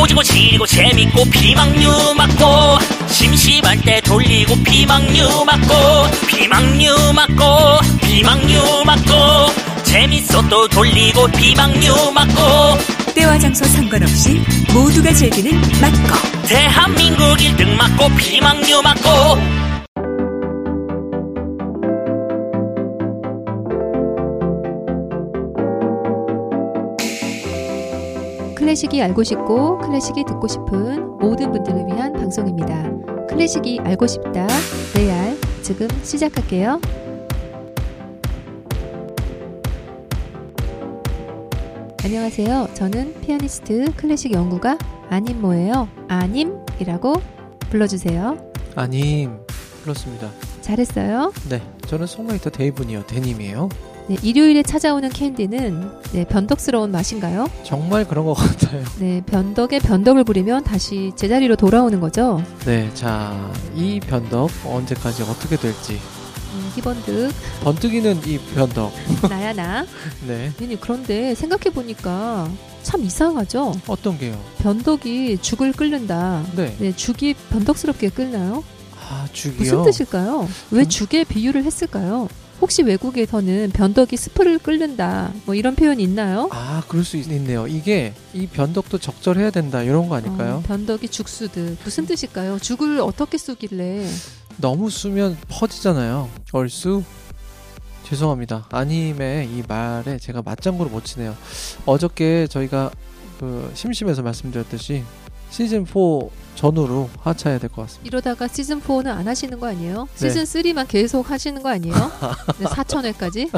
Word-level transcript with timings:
조지고 0.00 0.22
지리고 0.22 0.66
재밌고 0.66 1.24
비망류 1.26 2.14
맞고 2.16 2.78
심심할 3.08 3.78
때 3.82 4.00
돌리고 4.00 4.56
비망류 4.62 5.44
맞고 5.44 6.26
비망류 6.26 7.12
맞고 7.14 7.98
비망류 8.00 8.84
맞고 8.86 9.82
재밌어 9.84 10.48
또 10.48 10.66
돌리고 10.68 11.26
비망류 11.28 12.12
맞고 12.12 13.12
때와 13.14 13.38
장소 13.38 13.66
상관없이 13.66 14.42
모두가 14.72 15.12
즐기는 15.12 15.60
맛고 15.82 16.46
대한민국 16.46 17.36
1등 17.36 17.76
맞고 17.76 18.08
비망류 18.16 18.80
맞고 18.80 19.69
클래식이 28.70 29.02
알고 29.02 29.24
싶고 29.24 29.78
클래식이 29.78 30.22
듣고 30.26 30.46
싶은 30.46 31.18
모든 31.18 31.50
분들을 31.50 31.88
위한 31.88 32.12
방송입니다. 32.12 32.88
클래식이 33.26 33.80
알고 33.80 34.06
싶다. 34.06 34.46
레알. 34.94 35.36
지금 35.62 35.88
시작할게요. 36.04 36.80
안녕하세요. 42.04 42.68
저는 42.74 43.20
피아니스트 43.22 43.92
클래식 43.96 44.30
연구가 44.30 44.78
아님모예요. 45.08 45.88
아님이라고 46.06 47.14
불러주세요. 47.70 48.38
아님 48.76 49.36
그렇습니다. 49.82 50.30
잘했어요. 50.60 51.32
네, 51.48 51.60
저는 51.88 52.06
송라이터 52.06 52.50
데이분이요 52.50 53.04
데님이에요. 53.08 53.68
네, 54.10 54.16
일요일에 54.24 54.64
찾아오는 54.64 55.08
캔디는 55.08 55.88
네, 56.14 56.24
변덕스러운 56.24 56.90
맛인가요? 56.90 57.48
정말 57.62 58.08
그런 58.08 58.24
것 58.24 58.34
같아요. 58.34 58.82
네, 58.98 59.22
변덕에 59.24 59.78
변덕을 59.78 60.24
부리면 60.24 60.64
다시 60.64 61.12
제자리로 61.14 61.54
돌아오는 61.54 62.00
거죠. 62.00 62.42
네, 62.64 62.90
자, 62.92 63.52
이 63.76 64.00
변덕 64.00 64.50
언제까지 64.66 65.22
어떻게 65.22 65.54
될지. 65.54 65.92
음, 65.92 66.72
희번득 66.74 67.30
번뜩이는 67.62 68.22
이 68.26 68.38
변덕. 68.52 68.92
나야 69.30 69.52
나. 69.52 69.86
네, 70.26 70.50
아니 70.60 70.80
그런데 70.80 71.36
생각해 71.36 71.70
보니까 71.72 72.50
참 72.82 73.04
이상하죠. 73.04 73.74
어떤 73.86 74.18
게요? 74.18 74.36
변덕이 74.58 75.38
죽을 75.40 75.70
끓는다. 75.70 76.42
네, 76.56 76.74
네, 76.80 76.92
죽이 76.96 77.34
변덕스럽게 77.50 78.08
끓나요? 78.08 78.64
아 79.08 79.28
죽이요. 79.32 79.58
무슨 79.60 79.84
뜻일까요? 79.84 80.48
왜 80.72 80.82
음. 80.82 80.88
죽에 80.88 81.22
비유를 81.22 81.62
했을까요? 81.62 82.26
혹시 82.60 82.82
외국에서는 82.82 83.70
변덕이 83.70 84.16
스프를 84.16 84.58
끓는다 84.58 85.32
뭐 85.46 85.54
이런 85.54 85.74
표현이 85.74 86.02
있나요? 86.02 86.48
아, 86.52 86.82
그럴 86.88 87.04
수 87.04 87.16
있- 87.16 87.30
있네요. 87.30 87.66
이게 87.66 88.12
이 88.34 88.46
변덕도 88.46 88.98
적절해야 88.98 89.50
된다 89.50 89.82
이런 89.82 90.08
거 90.08 90.14
어, 90.14 90.18
아닐까요? 90.18 90.62
변덕이 90.66 91.08
죽수듯 91.08 91.78
무슨 91.84 92.06
뜻일까요? 92.06 92.58
죽을 92.58 93.00
어떻게 93.00 93.38
쏘길래? 93.38 94.06
너무 94.58 94.90
쓰면 94.90 95.38
퍼지잖아요. 95.48 96.28
얼쑤. 96.52 97.02
죄송합니다. 98.04 98.66
아님의 98.70 99.46
이 99.46 99.62
말에 99.68 100.18
제가 100.18 100.42
맞장구를 100.42 100.90
못 100.90 101.04
치네요. 101.04 101.36
어저께 101.86 102.46
저희가 102.48 102.90
그 103.38 103.70
심심해서 103.74 104.20
말씀드렸듯이 104.22 105.04
시즌 105.50 105.84
4 105.84 105.94
전후로 106.54 107.08
하차해야 107.20 107.58
될 107.58 107.70
것 107.70 107.82
같습니다. 107.82 108.06
이러다가 108.06 108.46
시즌 108.48 108.80
4는 108.80 109.06
안 109.08 109.26
하시는 109.26 109.58
거 109.58 109.66
아니에요? 109.68 110.08
네. 110.18 110.28
시즌 110.28 110.44
3만 110.44 110.86
계속 110.88 111.30
하시는 111.30 111.62
거 111.62 111.68
아니에요? 111.70 111.94
네, 112.58 112.66
4천회까지? 112.66 113.50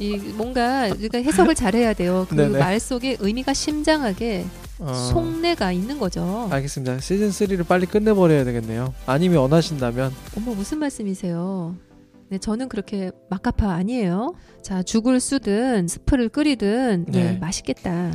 이 0.00 0.16
뭔가 0.36 0.88
우리가 0.88 1.18
해석을 1.18 1.54
잘해야 1.54 1.94
돼요. 1.94 2.26
그 2.28 2.34
네네. 2.34 2.58
말 2.58 2.78
속에 2.78 3.16
의미가 3.18 3.54
심장하게 3.54 4.44
어, 4.78 4.92
속내가 4.94 5.72
있는 5.72 5.98
거죠. 5.98 6.48
알겠습니다. 6.52 7.00
시즌 7.00 7.30
3를 7.30 7.66
빨리 7.66 7.86
끝내버려야 7.86 8.44
되겠네요. 8.44 8.94
아니면 9.06 9.38
원하신다면 9.38 10.12
어머 10.36 10.54
무슨 10.54 10.78
말씀이세요? 10.78 11.74
네, 12.28 12.38
저는 12.38 12.68
그렇게 12.68 13.10
막가파 13.30 13.72
아니에요. 13.72 14.34
자, 14.62 14.82
죽을 14.82 15.18
쓰든 15.18 15.88
스프를 15.88 16.28
끓이든 16.28 17.06
네, 17.08 17.32
네. 17.32 17.38
맛있겠다. 17.38 18.12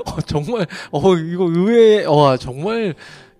어, 0.06 0.20
정말 0.22 0.66
어 0.90 1.14
이거 1.16 1.44
의외의 1.44 2.06
어 2.06 2.36
정말 2.36 2.94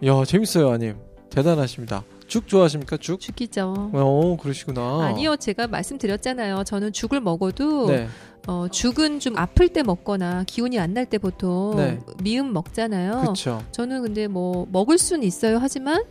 야 0.05 0.25
재밌어요 0.25 0.71
아님 0.71 0.97
대단하십니다. 1.31 2.05
죽 2.27 2.49
좋아하십니까 2.49 2.97
죽? 2.97 3.21
죽이죠. 3.21 3.91
어 3.93 4.37
그러시구나. 4.41 5.05
아니요, 5.07 5.37
제가 5.37 5.67
말씀드렸잖아요. 5.67 6.65
저는 6.65 6.93
죽을 6.93 7.21
먹어도 7.21 7.87
네. 7.89 8.09
어, 8.47 8.67
죽은 8.71 9.21
좀 9.21 9.37
아플 9.37 9.69
때 9.69 9.83
먹거나 9.83 10.45
기운이 10.47 10.79
안 10.81 10.95
날 10.95 11.07
때 11.07 11.19
보통 11.19 11.77
네. 11.77 11.99
미음 12.23 12.53
먹잖아요. 12.53 13.21
그렇죠. 13.21 13.63
저는 13.73 14.03
근데 14.03 14.29
뭐 14.29 14.67
먹을 14.73 14.99
수는 14.99 15.23
있어요. 15.25 15.59
하지만 15.61 16.03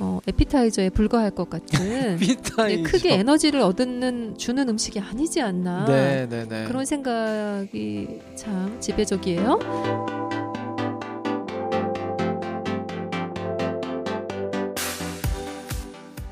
어, 0.00 0.20
에피타이저에 0.26 0.90
불과할 0.90 1.30
것 1.30 1.50
같은. 1.50 2.16
네, 2.18 2.82
크게 2.82 3.14
에너지를 3.14 3.60
얻는 3.60 4.38
주는 4.38 4.68
음식이 4.68 5.00
아니지 5.00 5.40
않나 5.40 5.84
네네네. 5.86 6.64
그런 6.66 6.84
생각이 6.84 8.20
참 8.36 8.76
지배적이에요. 8.80 9.58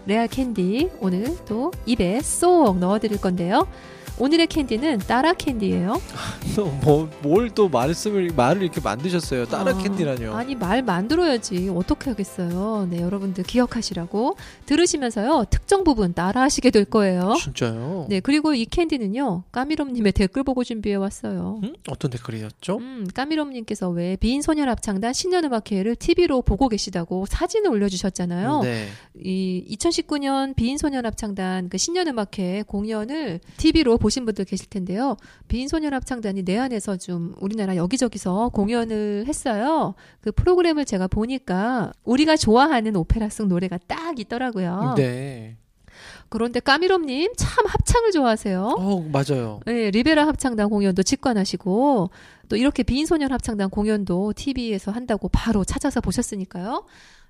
래알캔디 0.07 0.93
오늘 1.01 1.37
또 1.47 1.73
입에 1.85 2.21
쏙 2.21 2.79
넣어드릴 2.79 3.21
건데요. 3.21 3.67
오늘의 4.19 4.47
캔디는 4.47 4.99
따라 5.01 5.35
캔디예요. 5.35 6.01
뭐뭘 6.83 7.51
또 7.51 7.69
말씀을 7.69 8.31
말을 8.35 8.63
이렇게 8.63 8.81
만드셨어요. 8.81 9.45
따라, 9.47 9.73
아, 9.73 9.79
캔디라뇨. 9.79 10.35
아니 10.35 10.55
말 10.55 10.83
만들어야지 10.83 11.71
어떻게 11.75 12.09
하겠어요. 12.11 12.87
네 12.91 13.03
여러분들 13.03 13.45
기억하시라고 13.45 14.37
들으시면서요 14.65 15.45
특정 15.51 15.85
부분 15.85 16.15
따라 16.15 16.41
하시게 16.43 16.71
될 16.71 16.87
거예요. 16.87 17.35
진짜요? 17.39 18.07
네 18.09 18.21
그리고 18.21 18.55
이 18.55 18.65
캔디는요 18.65 19.45
까미롬님의 19.53 20.13
댓글 20.13 20.45
보고 20.45 20.65
준비해 20.65 20.97
왔어요. 20.97 21.61
음? 21.63 21.75
어떤 21.91 22.11
댓글이었죠? 22.11 22.79
음, 22.79 23.07
까미롬님께서 23.13 23.91
왜 23.91 24.17
비인 24.17 24.41
소년 24.41 24.69
합창단 24.71 25.13
신년음악회를 25.13 25.97
TV로 25.97 26.41
보고 26.41 26.69
계시다고 26.71 27.27
사진을 27.27 27.71
올려주셨잖아요. 27.71 28.61
네. 28.63 28.89
이 29.23 29.77
2019년 29.79 30.57
비인 30.57 30.79
소년 30.79 31.05
합창단 31.05 31.69
그 31.69 31.77
신년음악회 31.77 32.65
공연을 32.67 33.41
TV로 33.59 33.99
보신 34.07 34.25
분들 34.25 34.45
계실 34.45 34.69
텐데요. 34.69 35.17
비인소년 35.49 35.93
합창단이 35.93 36.45
내한에서 36.45 36.97
좀 36.97 37.35
우리나라 37.41 37.75
여기저기서 37.75 38.51
공연을 38.51 39.25
했어요. 39.27 39.95
그 40.21 40.31
프로그램을 40.31 40.85
제가 40.85 41.09
보니까 41.09 41.93
우리가 42.05 42.37
좋아하는 42.37 42.95
오페라성 42.95 43.49
노래가 43.49 43.81
딱 43.89 44.21
있더라고요. 44.21 44.95
네. 44.97 45.57
그런데 46.29 46.61
까미롬님 46.61 47.33
참 47.37 47.67
합창을 47.67 48.13
좋아하세요. 48.13 48.77
어 48.79 49.01
맞아요. 49.11 49.59
네, 49.67 49.91
리베라 49.91 50.25
합창단 50.29 50.69
공연도 50.69 51.03
직관하시고 51.03 52.11
또 52.49 52.57
이렇게 52.57 52.85
비인소년 52.85 53.33
합창단 53.33 53.71
공연도 53.71 54.35
TV에서 54.37 54.93
한다고 54.93 55.29
바로 55.29 55.65
찾아서 55.65 56.01
보셨으니까요. 56.01 56.85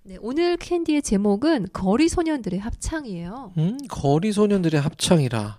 네, 0.08 0.16
오늘 0.20 0.56
캔디의 0.56 1.02
제목은 1.02 1.66
거리 1.72 2.08
소년들의 2.08 2.60
합창이에요. 2.60 3.54
음 3.58 3.76
거리 3.88 4.30
소년들의 4.30 4.80
합창이라. 4.80 5.58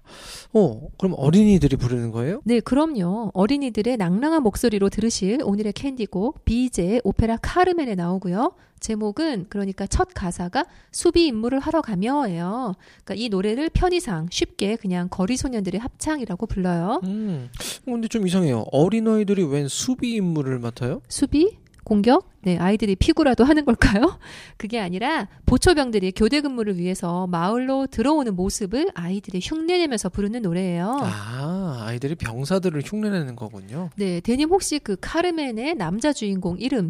어 0.53 0.81
그럼 0.97 1.15
어린이들이 1.17 1.75
부르는 1.75 2.11
거예요? 2.11 2.39
네, 2.45 2.61
그럼요. 2.61 3.31
어린이들의 3.33 3.97
낭랑한 3.97 4.43
목소리로 4.43 4.87
들으실 4.87 5.39
오늘의 5.43 5.73
캔디곡 5.73 6.45
비제의 6.45 7.01
오페라 7.03 7.35
카르멘에 7.41 7.95
나오고요. 7.95 8.53
제목은 8.79 9.47
그러니까 9.49 9.85
첫 9.85 10.07
가사가 10.13 10.65
수비 10.93 11.27
임무를 11.27 11.59
하러 11.59 11.81
가며예요. 11.81 12.75
그러니까 13.03 13.15
이 13.21 13.27
노래를 13.27 13.69
편의상 13.69 14.27
쉽게 14.31 14.77
그냥 14.77 15.09
거리 15.09 15.35
소년들의 15.35 15.77
합창이라고 15.77 16.45
불러요. 16.45 17.01
음 17.03 17.49
근데 17.83 18.07
좀 18.07 18.25
이상해요. 18.25 18.63
어린아이들이 18.71 19.43
웬 19.43 19.67
수비 19.67 20.13
임무를 20.13 20.59
맡아요? 20.59 21.01
수비? 21.09 21.57
공격? 21.87 22.29
네, 22.41 22.57
아이들이 22.57 22.97
피구라도 22.97 23.45
하는 23.45 23.63
걸까요? 23.63 24.19
그게 24.57 24.77
아니라 24.77 25.29
보초병들이 25.45 26.11
교대 26.17 26.41
근무를 26.41 26.77
위해서 26.77 27.27
마을로 27.27 27.87
들어오는 27.87 28.35
모습을 28.35 28.89
아이들이 28.93 29.39
흉내내면서 29.41 30.09
부르는 30.09 30.41
노래예요. 30.41 30.99
아 31.01 31.85
아이들이 31.87 32.15
병사들을 32.15 32.81
흉내내는 32.83 33.37
거군요. 33.37 33.89
네, 33.95 34.19
대님 34.19 34.49
혹시 34.49 34.79
그 34.79 34.97
카르멘의 34.99 35.75
남자 35.75 36.11
주인공 36.11 36.57
이름 36.59 36.89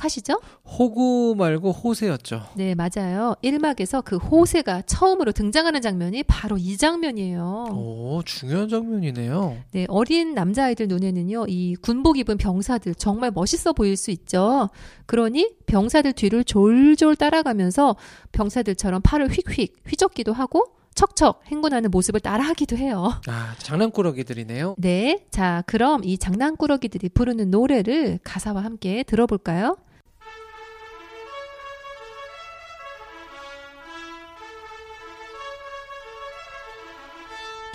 기억하시죠? 0.00 0.40
호구 0.64 1.34
말고 1.36 1.72
호세였죠. 1.72 2.42
네, 2.54 2.74
맞아요. 2.74 3.34
1막에서 3.42 4.04
그 4.04 4.16
호세가 4.16 4.82
처음으로 4.82 5.32
등장하는 5.32 5.80
장면이 5.80 6.22
바로 6.24 6.56
이 6.56 6.76
장면이에요. 6.76 7.68
오 7.72 8.22
중요한 8.24 8.68
장면이네요. 8.68 9.56
네, 9.72 9.86
어린 9.88 10.34
남자아이들 10.34 10.88
눈에는요, 10.88 11.46
이 11.48 11.74
군복 11.76 12.18
입은 12.18 12.36
병사들 12.36 12.94
정말 12.94 13.30
멋있어 13.32 13.72
보일 13.72 13.96
수 13.96 14.10
있죠. 14.10 14.68
그러니 15.06 15.50
병사들 15.66 16.12
뒤를 16.12 16.44
졸졸 16.44 17.16
따라가면서 17.16 17.96
병사들처럼 18.32 19.00
팔을 19.02 19.28
휙휙 19.28 19.74
휘젓기도 19.88 20.32
하고 20.32 20.64
척척 20.94 21.42
행군하는 21.48 21.90
모습을 21.90 22.20
따라하기도 22.20 22.76
해요. 22.78 23.12
아, 23.28 23.54
장난꾸러기들이네요. 23.58 24.76
네. 24.78 25.26
자, 25.30 25.62
그럼 25.66 26.02
이 26.04 26.16
장난꾸러기들이 26.16 27.10
부르는 27.10 27.50
노래를 27.50 28.18
가사와 28.24 28.64
함께 28.64 29.02
들어볼까요? 29.02 29.76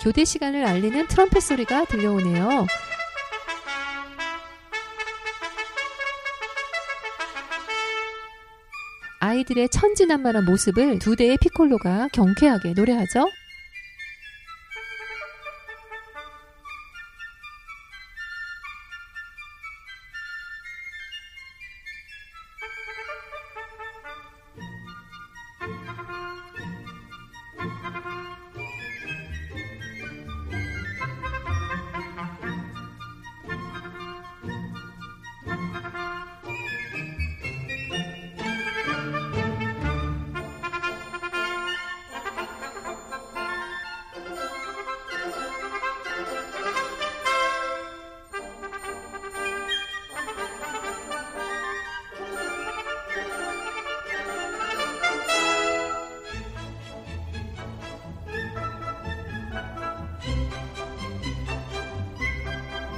교대 0.02 0.24
시간을 0.24 0.64
알리는 0.66 1.06
트럼펫 1.06 1.40
소리가 1.40 1.84
들려오네요. 1.84 2.66
아이들의 9.20 9.68
천진난만한 9.68 10.44
모습을 10.44 10.98
두 10.98 11.14
대의 11.14 11.38
피콜로가 11.40 12.08
경쾌하게 12.12 12.72
노래하죠. 12.72 13.28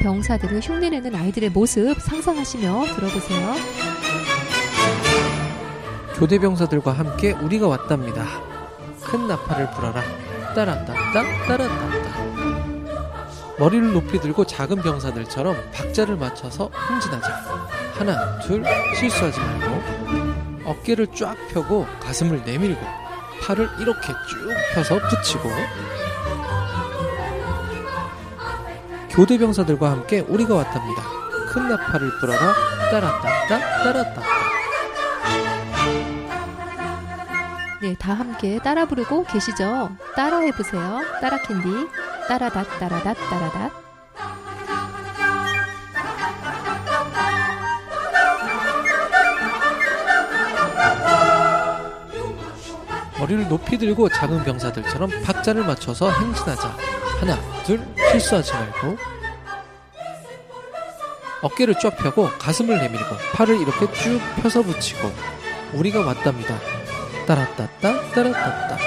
병사들을 0.05 0.61
흉내내는 0.61 1.15
아이들의 1.15 1.49
모습 1.49 1.99
상상하시며 1.99 2.85
들어보세요. 2.95 3.55
교대 6.17 6.39
병사들과 6.39 6.93
함께 6.93 7.33
우리가 7.33 7.67
왔답니다. 7.69 8.27
큰 9.03 9.27
나팔을 9.27 9.71
불어라. 9.71 10.03
따란따따 10.55 11.13
따란따따. 11.47 12.25
머리를 13.59 13.95
높이 13.95 14.21
들고 14.21 14.45
작은 14.45 14.83
병사들처럼 14.83 15.57
박자를 15.73 16.17
맞춰서 16.17 16.67
흥진하자. 16.67 17.29
하나, 17.95 18.39
둘, 18.41 18.63
실수하지 19.01 19.41
말고 19.41 19.83
어깨를 20.67 21.07
쫙 21.15 21.35
펴고 21.49 21.87
가슴을 22.01 22.43
내밀고 22.45 22.85
팔을 23.43 23.71
이렇게 23.81 24.09
쭉 24.29 24.51
펴서 24.75 24.99
붙이고 24.99 25.49
교대 29.15 29.39
병사들과 29.39 29.93
함께 29.93 30.21
우리가 30.21 30.57
왔답니다. 30.57 31.03
큰 31.53 31.69
나팔을 31.69 32.19
불어라. 32.19 32.53
따라따따 32.91 33.59
따라따따. 33.85 34.23
네, 37.81 37.95
다 37.97 38.15
함께 38.15 38.59
따라 38.59 38.87
부르고 38.87 39.25
계시죠? 39.25 39.91
따라 40.17 40.39
해 40.39 40.51
보세요. 40.51 41.01
따라 41.21 41.39
캔디. 41.43 41.89
따라닷, 42.29 42.67
따라닷, 42.81 43.17
따라닷. 43.31 43.73
머리를 53.21 53.49
높이 53.49 53.79
들고 53.79 54.09
작은 54.09 54.43
병사들처럼 54.43 55.11
박자를 55.23 55.65
맞춰서 55.65 56.11
행진하자. 56.11 57.04
하나, 57.25 57.41
둘, 57.63 57.81
실수하지 58.11 58.53
말고. 58.53 58.99
어깨를 61.41 61.75
쫙 61.81 61.97
펴고 61.97 62.29
가슴을 62.39 62.77
내밀고 62.77 63.17
팔을 63.33 63.61
이렇게 63.63 63.91
쭉 63.95 64.21
펴서 64.37 64.63
붙이고 64.63 65.11
우리가 65.73 66.05
왔답니다. 66.05 66.59
따라따따 67.27 68.11
따라따따. 68.11 68.79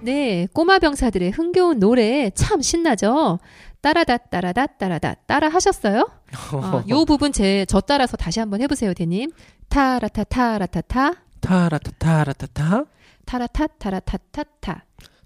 네, 0.00 0.48
꼬마 0.52 0.80
병사들의 0.80 1.30
흥겨운 1.30 1.78
노래 1.78 2.30
참 2.30 2.60
신나죠? 2.60 3.38
따라닷, 3.80 4.30
따라닷, 4.30 4.78
따라닷. 4.78 5.26
따라 5.28 5.48
하셨어요? 5.48 6.08
어, 6.52 6.82
요 6.88 7.04
부분 7.04 7.30
제, 7.30 7.64
저 7.68 7.80
따라서 7.80 8.16
다시 8.16 8.40
한번 8.40 8.60
해보세요, 8.60 8.94
대님. 8.94 9.30
타라타, 9.68 10.24
타라타타. 10.24 11.27
타라타 11.40 11.90
타라타타 11.98 12.84
타라타, 13.24 13.66
타라타타타. 13.78 14.84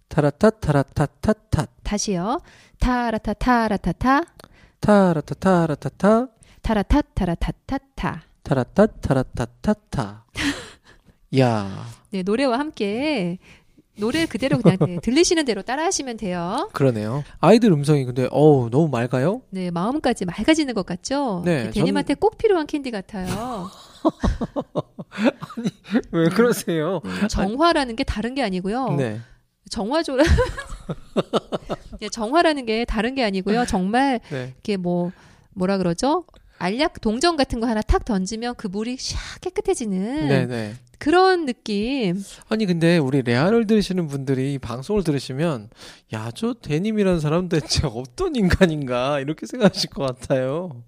타라타 0.09 0.51
타라타타타 0.51 1.67
다시요. 1.83 2.41
타라타, 2.81 3.33
타라타타. 3.35 4.23
타라타 4.81 5.35
타라타타 5.35 6.27
타라타, 6.63 7.03
타라타타타. 7.15 8.23
타라타 8.43 8.87
타라타타타. 8.87 10.25
야 11.39 11.87
네, 12.11 12.23
노래와 12.23 12.59
함께 12.59 13.39
노래 13.97 14.27
그대로 14.27 14.59
그냥 14.59 14.79
네, 14.81 14.99
들리시는 15.01 15.45
대로 15.45 15.63
따라 15.63 15.85
하시면 15.85 16.17
돼요. 16.17 16.69
그러네요. 16.73 17.23
아이들 17.41 17.71
음성이 17.73 18.05
근데 18.05 18.29
어우 18.31 18.69
너무 18.71 18.89
맑아요. 18.89 19.43
네, 19.51 19.71
마음까지 19.71 20.25
맑아지는 20.25 20.75
것 20.75 20.85
같죠? 20.85 21.43
네, 21.45 21.71
대님한테 21.71 22.15
꼭 22.15 22.37
필요한 22.37 22.67
캔디 22.67 22.91
같아요. 22.91 23.71
왜 26.11 26.29
그러세요? 26.29 27.01
네, 27.05 27.29
정화라는 27.29 27.97
게 27.97 28.05
다른 28.05 28.35
게 28.35 28.43
아니고요. 28.43 28.97
네. 28.97 29.21
정화조라 29.71 30.25
네, 32.01 32.09
정화라는 32.13 32.67
게 32.67 32.85
다른 32.85 33.15
게 33.15 33.25
아니고요. 33.25 33.65
정말 33.67 34.21
네. 34.31 34.55
이게 34.59 34.77
뭐 34.77 35.13
뭐라 35.55 35.79
그러죠? 35.79 36.25
알약 36.59 37.01
동전 37.01 37.37
같은 37.37 37.59
거 37.61 37.67
하나 37.67 37.81
탁 37.83 38.05
던지면 38.05 38.55
그 38.57 38.67
물이 38.69 38.97
샥 38.97 39.41
깨끗해지는 39.41 40.29
네, 40.29 40.47
네. 40.47 40.75
그런 40.99 41.47
느낌. 41.47 42.23
아니 42.49 42.67
근데 42.67 42.99
우리 42.99 43.23
레알을 43.23 43.67
들으시는 43.67 44.07
분들이 44.07 44.55
이 44.55 44.59
방송을 44.59 45.03
들으시면 45.03 45.71
야저 46.13 46.55
대님이라는 46.63 47.19
사람 47.19 47.49
대체 47.49 47.83
어떤 47.93 48.37
인간인가 48.37 49.19
이렇게 49.19 49.47
생각하실 49.47 49.91
것 49.91 50.05
같아요. 50.07 50.83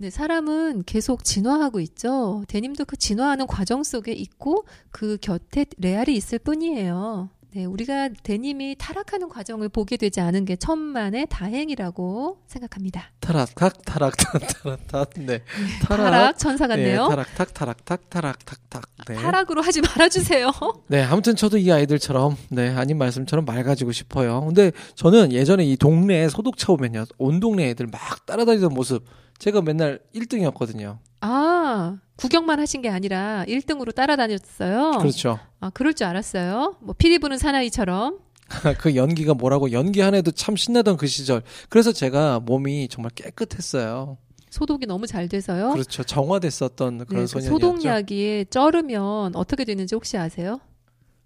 네, 0.00 0.10
사람은 0.10 0.84
계속 0.86 1.24
진화하고 1.24 1.80
있죠. 1.80 2.44
대님도 2.46 2.84
그 2.84 2.96
진화하는 2.96 3.48
과정 3.48 3.82
속에 3.82 4.12
있고 4.12 4.64
그 4.92 5.18
곁에 5.20 5.66
레알이 5.76 6.14
있을 6.14 6.38
뿐이에요. 6.38 7.30
네, 7.54 7.64
우리가 7.64 8.10
대님이 8.22 8.76
타락하는 8.78 9.28
과정을 9.28 9.70
보게 9.70 9.96
되지 9.96 10.20
않은 10.20 10.44
게 10.44 10.54
천만의 10.54 11.26
다행이라고 11.30 12.42
생각합니다. 12.46 13.10
타락탁 13.18 13.82
타락탁 13.84 14.40
타락탁 14.62 15.10
네 15.16 15.42
타락, 15.82 16.38
천사 16.38 16.68
같네요. 16.68 17.08
네, 17.08 17.08
타락탁 17.08 17.54
타락탁 17.54 18.10
타락탁탁 18.10 18.82
네. 19.08 19.14
타락으로 19.16 19.62
하지 19.62 19.80
말아 19.80 20.08
주세요. 20.08 20.52
네 20.86 21.02
아무튼 21.02 21.34
저도 21.34 21.58
이 21.58 21.72
아이들처럼 21.72 22.36
네 22.50 22.68
아닌 22.68 22.98
말씀처럼 22.98 23.44
맑아지고 23.44 23.90
싶어요. 23.90 24.44
근데 24.44 24.70
저는 24.94 25.32
예전에 25.32 25.64
이 25.64 25.76
동네에 25.76 26.28
소독차 26.28 26.72
오면요 26.72 27.06
온 27.18 27.40
동네 27.40 27.70
애들 27.70 27.88
막 27.88 28.24
따라다니던 28.26 28.72
모습 28.72 29.04
제가 29.38 29.62
맨날 29.62 30.00
1등이었거든요. 30.14 30.98
아, 31.20 31.98
구경만 32.16 32.60
하신 32.60 32.82
게 32.82 32.88
아니라 32.88 33.44
1등으로 33.46 33.94
따라다녔어요. 33.94 34.98
그렇죠. 34.98 35.38
아, 35.60 35.70
그럴 35.70 35.94
줄 35.94 36.06
알았어요. 36.06 36.76
뭐 36.80 36.94
피리 36.96 37.18
부는 37.18 37.38
사나이처럼. 37.38 38.18
그 38.78 38.96
연기가 38.96 39.34
뭐라고 39.34 39.72
연기 39.72 40.00
한 40.00 40.14
해도 40.14 40.30
참 40.30 40.56
신나던 40.56 40.96
그 40.96 41.06
시절. 41.06 41.42
그래서 41.68 41.92
제가 41.92 42.40
몸이 42.40 42.88
정말 42.88 43.10
깨끗했어요. 43.14 44.16
소독이 44.50 44.86
너무 44.86 45.06
잘 45.06 45.28
돼서요. 45.28 45.72
그렇죠. 45.72 46.02
정화됐었던 46.02 46.98
네, 46.98 47.04
그런 47.04 47.22
그 47.24 47.26
소년이었죠. 47.26 47.50
소독약이 47.66 48.46
쩔으면 48.48 49.36
어떻게 49.36 49.64
되는지 49.64 49.94
혹시 49.94 50.16
아세요? 50.16 50.60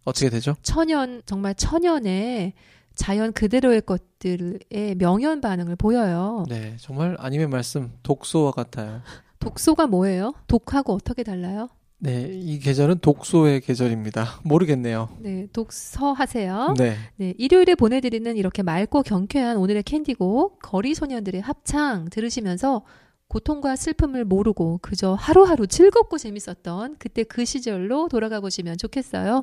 어떻게 0.05 0.29
되죠? 0.29 0.57
천연 0.63 1.23
정말 1.25 1.55
천연의 1.55 2.55
자연 3.03 3.33
그대로의 3.33 3.81
것들의 3.81 4.95
명현 4.97 5.41
반응을 5.41 5.75
보여요. 5.75 6.45
네, 6.49 6.77
정말 6.79 7.17
아님의 7.19 7.49
말씀 7.49 7.91
독소와 8.05 8.53
같아요. 8.53 9.03
독소가 9.41 9.89
뭐예요? 9.89 10.35
독하고 10.47 10.93
어떻게 10.93 11.25
달라요? 11.25 11.69
네, 11.99 12.31
이 12.33 12.61
계절은 12.61 13.01
독소의 13.01 13.63
계절입니다. 13.63 14.43
모르겠네요. 14.45 15.09
네, 15.19 15.49
독서하세요. 15.53 16.77
네, 16.79 16.95
네, 17.17 17.35
일요일에 17.39 17.75
보내드리는 17.75 18.37
이렇게 18.37 18.63
맑고 18.63 19.03
경쾌한 19.03 19.57
오늘의 19.57 19.83
캔디곡 19.83 20.61
거리 20.63 20.95
소년들의 20.95 21.41
합창 21.41 22.09
들으시면서 22.09 22.83
고통과 23.27 23.75
슬픔을 23.75 24.25
모르고 24.25 24.79
그저 24.81 25.15
하루하루 25.15 25.67
즐겁고 25.67 26.19
재밌었던 26.19 26.97
그때 27.01 27.25
그 27.25 27.45
시절로 27.45 28.07
돌아가 28.09 28.39
보시면 28.39 28.79
좋겠어요. 28.79 29.43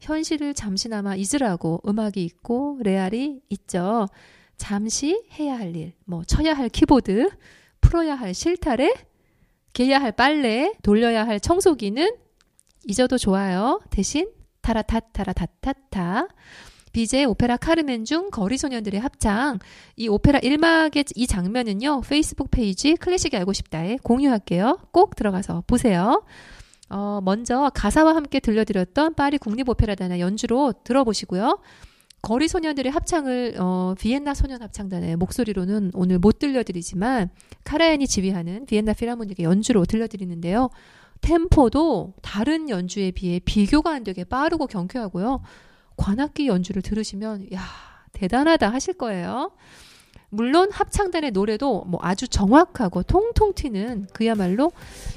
현실을 0.00 0.54
잠시나마 0.54 1.14
잊으라고 1.16 1.80
음악이 1.86 2.22
있고 2.24 2.78
레알이 2.82 3.40
있죠. 3.50 4.06
잠시 4.56 5.24
해야 5.38 5.58
할 5.58 5.76
일, 5.76 5.92
뭐 6.04 6.24
쳐야 6.24 6.54
할 6.54 6.68
키보드, 6.68 7.30
풀어야 7.80 8.14
할 8.14 8.34
실타래, 8.34 8.92
개야 9.72 10.00
할 10.00 10.12
빨래, 10.12 10.72
돌려야 10.82 11.26
할 11.26 11.40
청소기는 11.40 12.08
잊어도 12.86 13.18
좋아요. 13.18 13.80
대신 13.90 14.30
타라타타라타타타. 14.62 16.28
비제 16.92 17.24
오페라 17.24 17.58
카르멘 17.58 18.06
중 18.06 18.30
거리 18.30 18.56
소년들의 18.56 18.98
합창. 19.00 19.58
이 19.96 20.08
오페라 20.08 20.40
1막의 20.40 21.12
이 21.14 21.26
장면은요. 21.26 22.00
페이스북 22.00 22.50
페이지 22.50 22.94
클래식이 22.96 23.36
알고 23.36 23.52
싶다에 23.52 23.98
공유할게요. 24.02 24.78
꼭 24.92 25.14
들어가서 25.14 25.64
보세요. 25.66 26.24
어, 26.88 27.20
먼저 27.22 27.70
가사와 27.74 28.14
함께 28.14 28.40
들려드렸던 28.40 29.14
파리 29.14 29.38
국립오페라단의 29.38 30.20
연주로 30.20 30.72
들어보시고요. 30.84 31.60
거리 32.22 32.48
소년들의 32.48 32.90
합창을 32.90 33.54
어, 33.58 33.94
비엔나 33.98 34.34
소년 34.34 34.62
합창단의 34.62 35.16
목소리로는 35.16 35.92
오늘 35.94 36.18
못 36.18 36.38
들려드리지만 36.38 37.30
카라얀이 37.64 38.06
지휘하는 38.06 38.66
비엔나 38.66 38.94
필하모닉의 38.94 39.44
연주로 39.44 39.84
들려드리는데요. 39.84 40.70
템포도 41.20 42.14
다른 42.22 42.68
연주에 42.68 43.10
비해 43.10 43.40
비교가 43.44 43.92
안 43.92 44.04
되게 44.04 44.24
빠르고 44.24 44.66
경쾌하고요. 44.66 45.42
관악기 45.96 46.46
연주를 46.46 46.82
들으시면 46.82 47.52
야 47.54 47.62
대단하다 48.12 48.72
하실 48.72 48.94
거예요. 48.94 49.52
물론 50.30 50.70
합창단의 50.72 51.30
노래도 51.30 51.84
뭐 51.86 52.00
아주 52.02 52.26
정확하고 52.28 53.02
통통 53.02 53.54
튀는 53.54 54.08
그야말로 54.12 54.72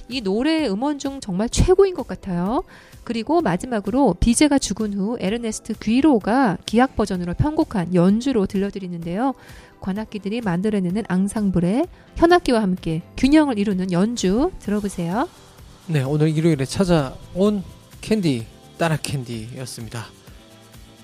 이 0.07 0.21
노래의 0.21 0.69
음원 0.71 0.99
중 0.99 1.19
정말 1.19 1.49
최고인 1.49 1.95
것 1.95 2.07
같아요. 2.07 2.63
그리고 3.03 3.41
마지막으로 3.41 4.15
비제가 4.19 4.59
죽은 4.59 4.93
후 4.93 5.17
에르네스트 5.19 5.73
귀로가 5.79 6.57
기악 6.65 6.95
버전으로 6.95 7.33
편곡한 7.33 7.95
연주로 7.95 8.45
들려드리는데요. 8.45 9.33
관악기들이 9.81 10.41
만들어내는 10.41 11.03
앙상블의 11.07 11.87
현악기와 12.15 12.61
함께 12.61 13.01
균형을 13.17 13.57
이루는 13.57 13.91
연주 13.91 14.51
들어보세요. 14.59 15.27
네, 15.87 16.03
오늘 16.03 16.29
일요일에 16.29 16.65
찾아온 16.65 17.63
캔디 18.01 18.45
따라 18.77 18.95
캔디였습니다. 18.97 20.05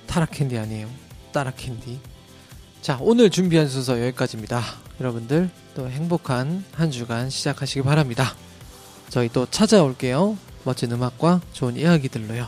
타라 0.06 0.28
캔디 0.28 0.58
아니에요. 0.58 0.88
따라 1.32 1.52
캔디. 1.52 2.00
자, 2.86 3.00
오늘 3.02 3.32
준비한 3.32 3.68
순서 3.68 4.00
여기까지입니다. 4.00 4.62
여러분들 5.00 5.50
또 5.74 5.90
행복한 5.90 6.64
한 6.72 6.92
주간 6.92 7.32
시작하시기 7.32 7.82
바랍니다. 7.82 8.36
저희 9.10 9.28
또 9.28 9.48
찾아올게요. 9.48 10.38
멋진 10.66 10.92
음악과 10.92 11.42
좋은 11.52 11.78
이야기들로요. 11.78 12.48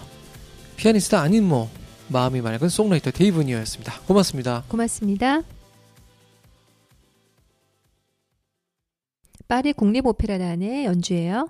피아니스트 0.75 1.15
아닌 1.15 1.43
뭐 1.43 1.71
마음이 2.09 2.41
맑은 2.41 2.69
송라이터 2.69 3.09
데이브니어였습니다. 3.09 4.01
고맙습니다. 4.01 4.63
고맙습니다. 4.67 5.41
파리 9.47 9.73
국립오페라단의 9.73 10.85
연주예요. 10.85 11.49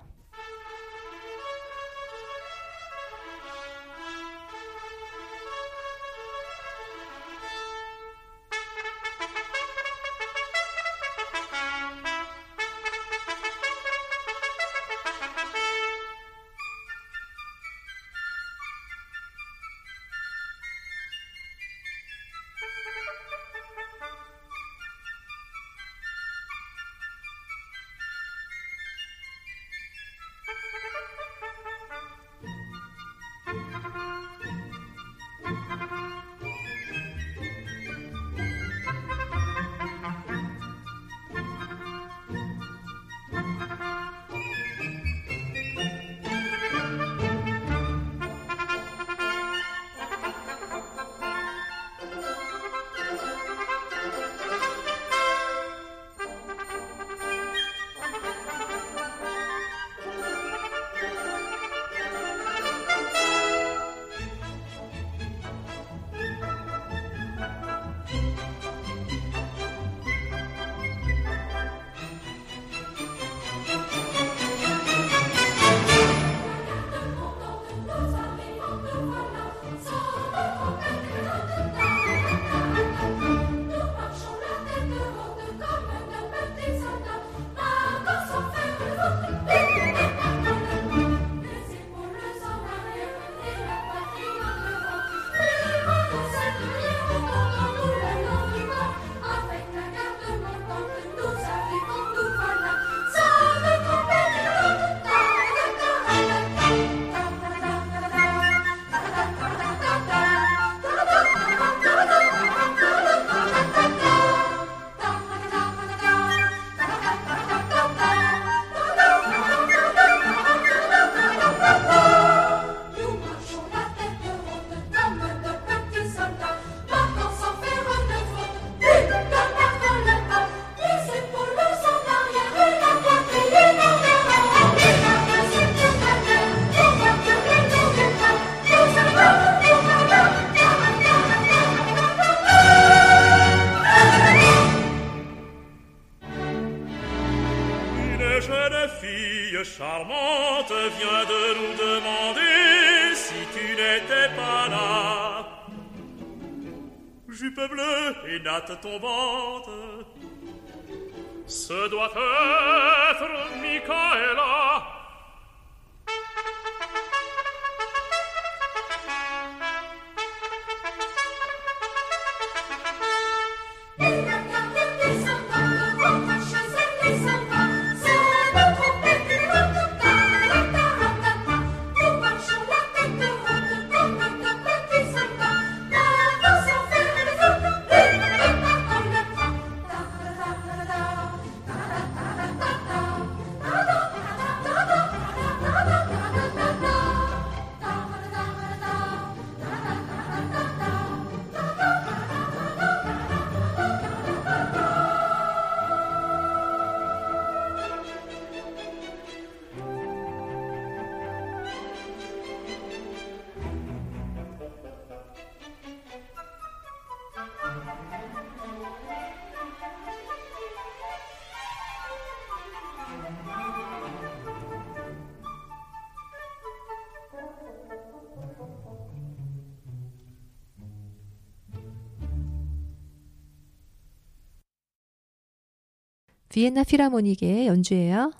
비엔나 236.58 236.82
필하모닉의 236.82 237.68
연주예요. 237.68 238.32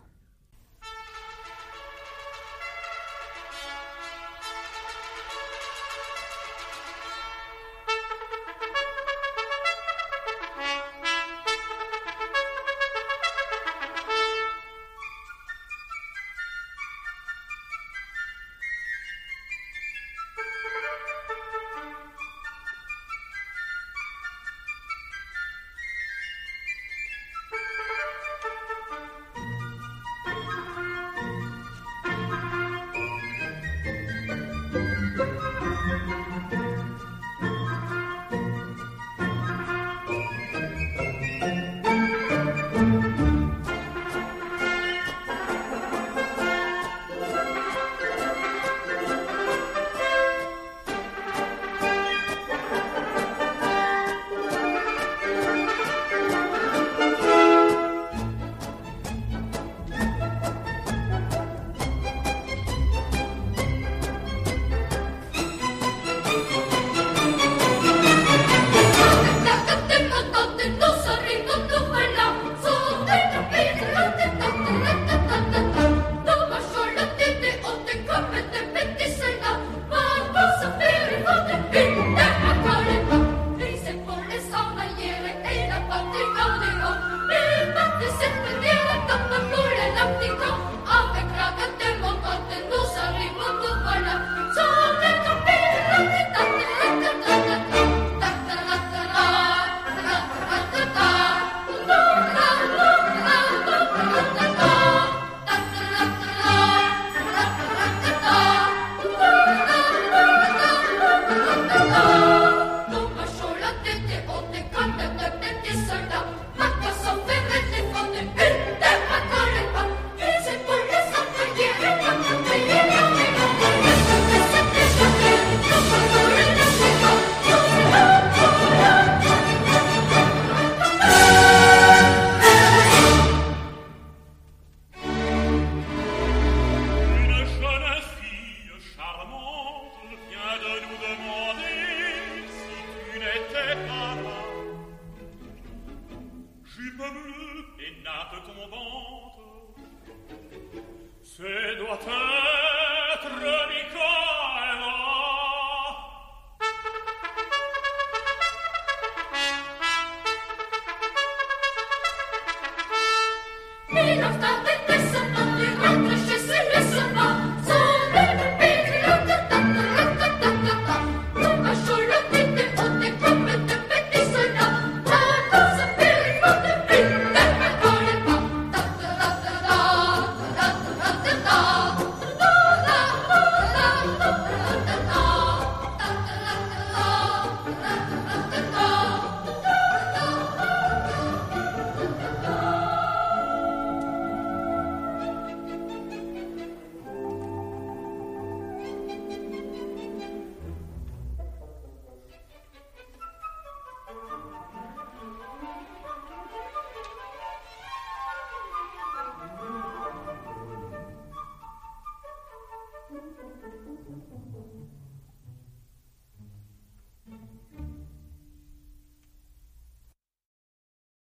Altar! 152.07 152.28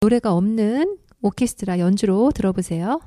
노래가 0.06 0.34
없는 0.34 0.98
오케스트라 1.20 1.80
연주로 1.80 2.30
들어보세요. 2.30 3.00